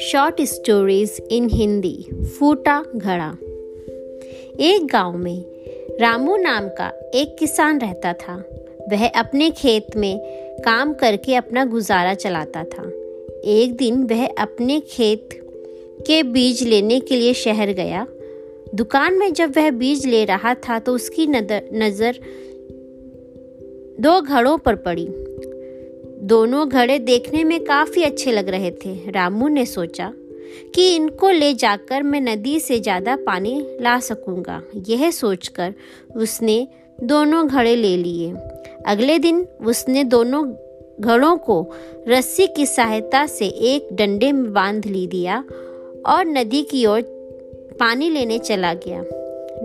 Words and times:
Short 0.00 0.42
stories 0.42 1.22
in 1.30 1.48
Hindi 1.48 2.06
फूटा 2.38 2.84
घड़ा 2.96 3.38
एक 4.60 4.88
गाँव 4.92 5.16
में 5.16 5.44
रामू 6.00 6.36
नाम 6.36 6.68
का 6.68 7.10
एक 7.14 7.36
किसान 7.38 7.80
रहता 7.80 8.12
था। 8.12 8.44
वह 8.88 9.08
अपने 9.08 9.50
खेत 9.50 9.86
में 9.96 10.20
काम 10.64 10.94
करके 10.94 11.34
अपना 11.34 11.64
गुजारा 11.64 12.14
चलाता 12.14 12.64
था। 12.64 12.82
एक 13.44 13.76
दिन 13.78 14.04
वह 14.04 14.26
अपने 14.26 14.80
खेत 14.80 15.28
के 16.06 16.22
बीज 16.22 16.62
लेने 16.62 17.00
के 17.00 17.16
लिए 17.16 17.34
शहर 17.34 17.70
गया। 17.70 18.06
दुकान 18.74 19.18
में 19.18 19.32
जब 19.32 19.52
वह 19.56 19.70
बीज 19.70 20.06
ले 20.06 20.24
रहा 20.24 20.54
था 20.54 20.78
तो 20.78 20.92
उसकी 20.92 21.26
नज़र 21.26 22.20
दो 24.00 24.20
घड़ों 24.20 24.58
पर 24.58 24.74
पड़ी। 24.76 25.06
दोनों 26.22 26.68
घड़े 26.68 26.98
देखने 26.98 27.44
में 27.44 27.64
काफ़ी 27.64 28.02
अच्छे 28.02 28.32
लग 28.32 28.48
रहे 28.48 28.70
थे। 28.70 29.10
रामू 29.10 29.48
ने 29.48 29.66
सोचा 29.66 30.12
कि 30.74 30.96
इनको 30.96 31.30
ले 31.30 31.54
जाकर 31.54 32.02
मैं 32.02 32.20
नदी 32.20 32.60
से 32.60 32.80
ज़्यादा 32.80 33.16
पानी 33.16 33.66
ला 33.80 34.00
सकूँगा। 34.00 34.62
यह 34.88 35.10
सोचकर 35.10 35.74
उसने 36.16 36.68
दोनों 37.02 37.48
घड़े 37.48 37.76
ले 37.76 37.96
लिए। 37.96 38.30
अगले 38.86 39.18
दिन 39.18 39.46
उसने 39.66 40.04
दोनों 40.04 40.44
घड़ों 41.00 41.36
को 41.36 41.74
रस्सी 42.08 42.46
की 42.46 42.66
सहायता 42.66 43.26
से 43.26 43.46
एक 43.46 43.88
डंडे 43.92 44.32
में 44.32 44.52
बाँध 44.52 44.86
ली 44.86 45.06
दिया 45.06 45.44
और 46.06 46.24
नदी 46.26 46.62
की 46.62 46.86
ओर 46.86 47.00
पानी 47.80 48.10
लेने 48.10 48.38
चला 48.38 48.74
गया। 48.74 49.04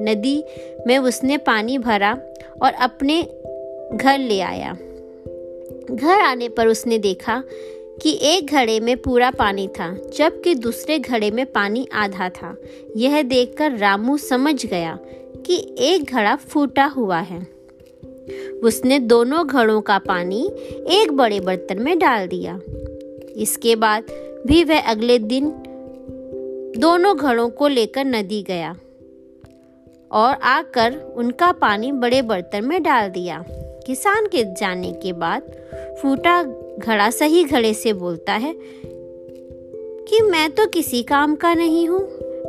नदी 0.04 0.44
में 0.88 0.98
उसने 0.98 1.38
पानी 1.38 1.78
भरा 1.78 2.18
और 2.62 2.74
अपने 2.74 3.22
घर 3.92 4.20
ले 4.20 4.42
आया। 4.42 4.78
घर 5.92 6.22
आने 6.22 6.50
पर 6.50 6.68
उसने 6.68 6.98
देखा 6.98 7.44
कि 8.02 8.20
एक 8.22 8.48
घड़े 8.52 8.80
में 8.80 8.98
पूरा 8.98 9.32
पानी 9.32 9.68
था, 9.68 9.98
जबकि 10.18 10.56
दूसरे 10.56 11.00
घड़े 11.00 11.32
में 11.32 11.46
पानी 11.46 11.88
आधा 11.94 12.30
था। 12.30 12.58
यह 12.96 13.22
देखकर 13.22 13.78
रामू 13.78 14.18
समझ 14.18 14.66
गया 14.66 15.00
कि 15.46 15.76
एक 15.80 16.04
घड़ा 16.04 16.36
फूटा 16.36 16.86
हुआ 16.86 17.20
है। 17.20 17.48
उसने 18.64 19.00
दोनों 19.00 19.48
घड़ों 19.48 19.82
का 19.82 19.98
पानी 19.98 20.52
एक 20.90 21.12
बड़े 21.12 21.40
बर्तन 21.40 21.82
में 21.82 22.00
डाल 22.00 22.28
दिया। 22.28 22.60
इसके 23.36 23.76
बाद 23.76 24.04
भी 24.48 24.64
वह 24.64 24.80
अगले 24.80 25.20
दिन 25.20 25.50
दोनों 26.78 27.18
घड़ों 27.18 27.50
को 27.50 27.68
लेकर 27.68 28.06
नदी 28.06 28.44
गया 28.44 28.76
और 30.12 30.34
आकर 30.34 31.14
उनका 31.16 31.52
पानी 31.52 31.92
बड़े 31.92 32.22
बर्तन 32.22 32.66
में 32.66 32.84
डाल 32.84 33.10
दिया। 33.10 33.46
किसान 33.88 34.26
के 34.26 34.44
जाने 34.54 34.92
के 34.92 35.14
बाद 35.14 35.52
फूटा 36.02 36.44
घड़ा 36.80 37.10
सही 37.10 37.44
घड़े 37.44 37.74
से 37.74 37.94
बोलता 37.94 38.34
है 38.34 38.56
कि 40.08 40.22
मैं 40.22 40.50
तो 40.52 40.66
किसी 40.68 41.04
काम 41.04 41.36
का 41.36 41.54
नहीं 41.54 41.88
हूँ। 41.88 42.00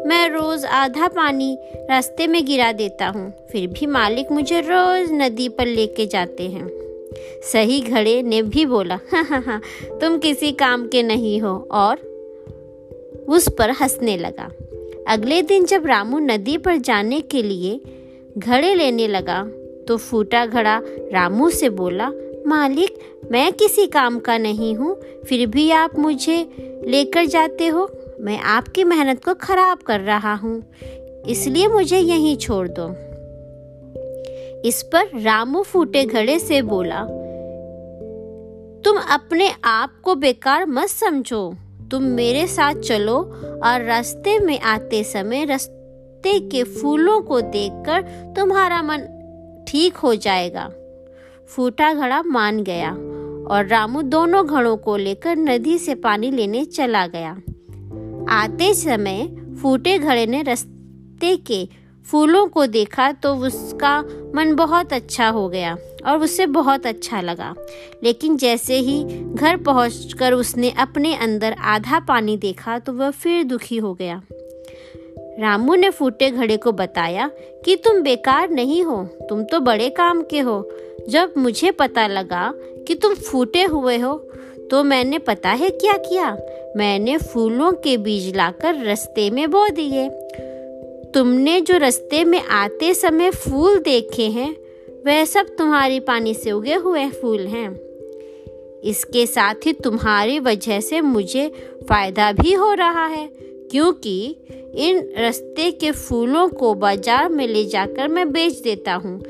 मैं 0.06 0.28
रोज 0.30 0.64
आधा 0.64 1.08
पानी 1.08 1.56
रास्ते 1.90 2.26
में 2.26 2.44
गिरा 2.46 2.72
देता 2.72 3.06
हूँ। 3.06 3.30
फिर 3.52 3.66
भी 3.66 3.86
मालिक 3.86 4.32
मुझे 4.32 4.60
रोज 4.60 5.12
नदी 5.12 5.48
पर 5.48 5.66
लेके 5.66 6.06
जाते 6.06 6.48
हैं। 6.48 6.68
सही 7.52 7.80
घड़े 7.80 8.22
ने 8.22 8.42
भी 8.42 8.66
बोला 8.66 8.98
हाँ 9.12 9.24
हाँ 9.24 9.42
हाँ 9.42 9.60
तुम 10.00 10.18
किसी 10.18 10.52
काम 10.52 10.86
के 10.88 11.02
नहीं 11.02 11.40
हो। 11.40 11.68
और 11.70 11.96
उस 13.28 13.48
पर 13.58 13.70
हंसने 13.70 14.16
लगा। 14.16 14.50
अगले 15.08 15.42
दिन 15.42 15.64
जब 15.64 15.86
रामू 15.86 16.18
नदी 16.18 16.56
पर 16.56 16.76
जाने 16.76 17.20
के 17.20 17.42
लिए 17.42 17.80
घड़े 18.38 18.74
लेने 18.74 19.06
लगा 19.08 19.42
तो 19.88 19.96
फूटा 19.96 20.44
घड़ा 20.46 20.80
रामू 21.12 21.50
से 21.50 21.68
बोला, 21.70 22.10
मालिक, 22.46 22.98
मैं 23.32 23.52
किसी 23.52 23.86
काम 23.86 24.18
का 24.18 24.36
नहीं 24.38 24.74
हूँ, 24.76 24.94
फिर 25.26 25.46
भी 25.46 25.70
आप 25.70 25.98
मुझे 25.98 26.36
लेकर 26.86 27.24
जाते 27.24 27.66
हो? 27.66 27.88
मैं 28.20 28.38
आपकी 28.38 28.84
मेहनत 28.84 29.24
को 29.24 29.34
खराब 29.34 29.78
कर 29.78 30.00
रहा 30.00 30.34
हूँ, 30.34 30.62
इसलिए 31.26 31.66
मुझे 31.68 31.98
यहीं 31.98 32.36
छोड़ 32.36 32.66
दो। 32.68 32.88
इस 34.68 34.82
पर 34.82 35.18
रामू 35.20 35.62
फूटे 35.62 36.04
घड़े 36.04 36.38
से 36.38 36.62
बोला, 36.62 37.00
तुम 38.84 38.98
अपने 39.10 39.50
आप 39.64 40.00
को 40.02 40.14
बेकार 40.14 40.66
मत 40.66 40.88
समझो। 40.88 41.54
तुम 41.90 42.02
मेरे 42.02 42.46
साथ 42.46 42.74
चलो 42.74 43.16
और 43.64 43.82
रास्ते 43.82 44.38
में 44.38 44.58
आते 44.60 45.02
समय 45.04 45.44
रास्ते 45.44 46.38
के 46.50 46.62
फूलों 46.64 47.20
को 47.20 47.40
देखकर 47.40 48.02
तुम्हारा 48.36 48.82
मन 48.82 49.06
ठीक 49.74 49.96
हो 49.96 50.14
जाएगा। 50.14 50.68
फूटा 51.48 51.92
घड़ा 51.94 52.22
मान 52.22 52.62
गया 52.62 52.90
और 53.50 53.66
रामू 53.66 54.02
दोनों 54.02 54.46
घड़ों 54.46 54.76
को 54.76 54.96
लेकर 54.96 55.36
नदी 55.36 55.78
से 55.78 55.94
पानी 55.94 56.30
लेने 56.30 56.64
चला 56.64 57.06
गया। 57.06 57.30
आते 58.30 58.74
समय 58.74 59.26
फूटे 59.62 59.98
घड़े 59.98 60.26
ने 60.26 60.42
रास्ते 60.42 61.36
के 61.36 61.68
फूलों 62.06 62.46
को 62.46 62.66
देखा 62.66 63.12
तो 63.12 63.34
उसका 63.36 63.98
मन 64.34 64.54
बहुत 64.54 64.92
अच्छा 64.92 65.28
हो 65.28 65.48
गया 65.48 65.76
और 66.06 66.18
उसे 66.18 66.46
बहुत 66.46 66.86
अच्छा 66.86 67.20
लगा। 67.20 67.54
लेकिन 68.02 68.36
जैसे 68.36 68.78
ही 68.78 69.04
घर 69.34 69.56
पहुंचकर 69.56 70.32
उसने 70.32 70.70
अपने 70.70 71.14
अंदर 71.14 71.52
आधा 71.52 72.00
पानी 72.00 72.36
देखा 72.36 72.78
तो 72.78 72.92
वह 72.92 73.10
फिर 73.10 73.44
दुखी 73.44 73.76
हो 73.76 73.94
गया। 73.94 74.22
रामू 75.38 75.74
ने 75.74 75.90
फूटे 75.90 76.30
घड़े 76.30 76.56
को 76.56 76.72
बताया 76.72 77.30
कि 77.64 77.76
तुम 77.76 78.00
बेकार 78.00 78.50
नहीं 78.50 78.82
हो, 78.82 79.04
तुम 79.28 79.42
तो 79.44 79.60
बड़े 79.60 79.88
काम 79.90 80.22
के 80.22 80.40
हो। 80.40 80.68
जब 81.08 81.32
मुझे 81.38 81.70
पता 81.70 82.06
लगा 82.06 82.52
कि 82.88 82.94
तुम 82.94 83.14
फूटे 83.14 83.62
हुए 83.62 83.96
हो 83.98 84.14
तो 84.70 84.82
मैंने 84.84 85.18
पता 85.18 85.50
है 85.50 85.70
क्या 85.70 85.92
किया? 85.92 86.30
मैंने 86.76 87.16
फूलों 87.18 87.72
के 87.72 87.96
बीज 87.96 88.36
लाकर 88.36 88.84
रस्ते 88.84 89.30
में 89.30 89.50
बो 89.50 89.68
दिए। 89.68 90.08
तुमने 91.14 91.60
जो 91.60 91.76
रस्ते 91.76 92.24
में 92.24 92.40
आते 92.42 92.94
समय 92.94 93.30
फूल 93.30 93.78
देखे 93.78 94.28
हैं, 94.28 94.50
वह 95.06 95.24
सब 95.24 95.54
तुम्हारी 95.58 96.00
पानी 96.00 96.34
से 96.34 96.52
उगे 96.52 96.74
हुए 96.74 97.08
फूल 97.10 97.46
हैं। 97.46 97.68
इसके 98.84 99.26
साथ 99.26 99.66
ही 99.66 99.72
तुम्हारी 99.72 100.38
वजह 100.38 100.80
से 100.80 101.00
मुझे 101.00 101.48
फ़ायदा 101.88 102.32
भी 102.32 102.52
हो 102.52 102.72
रहा 102.72 103.06
है। 103.06 103.28
क्योंकि 103.70 104.36
इन 104.78 104.98
रस्ते 105.18 105.70
के 105.70 105.90
फूलों 105.90 106.48
को 106.48 106.74
बाज़ार 106.74 107.28
में 107.28 107.46
ले 107.48 107.64
जाकर 107.64 108.08
मैं 108.08 108.32
बेच 108.32 108.60
देता 108.60 108.94
हूँ, 108.94 109.20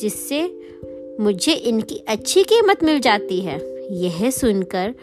जिससे 0.00 0.42
मुझे 1.20 1.52
इनकी 1.52 1.96
अच्छी 2.08 2.42
कीमत 2.42 2.84
मिल 2.84 3.00
जाती 3.00 3.40
है। 3.40 3.58
यह 3.94 4.30
सुनकर 4.30 4.94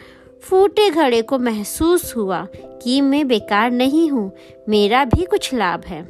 फूटे 0.43 0.89
घड़े 0.89 1.21
को 1.21 1.37
महसूस 1.39 2.15
हुआ 2.15 2.47
कि 2.83 2.99
मैं 3.01 3.27
बेकार 3.27 3.71
नहीं 3.71 4.09
हूँ, 4.09 4.31
मेरा 4.69 5.03
भी 5.05 5.25
कुछ 5.25 5.53
लाभ 5.53 5.85
है। 5.85 6.01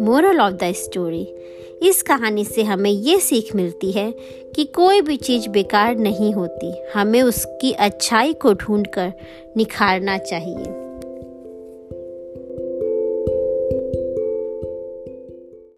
मोरल 0.00 0.40
ऑफ़ 0.40 0.54
द 0.54 0.72
स्टोरी 0.72 1.34
इस 1.82 2.02
कहानी 2.02 2.44
से 2.44 2.62
हमें 2.62 2.90
ये 2.90 3.18
सीख 3.18 3.56
मिलती 3.56 3.92
है 3.92 4.14
कि 4.54 4.64
कोई 4.64 5.00
भी 5.00 5.16
चीज़ 5.16 5.48
बेकार 5.48 5.96
नहीं 5.96 6.32
होती। 6.32 6.82
हमें 6.94 7.22
उसकी 7.22 7.72
अच्छाई 7.72 8.32
को 8.32 8.54
ढूंढकर 8.54 9.12
निखारना 9.56 10.18
चाहिए। 10.18 10.83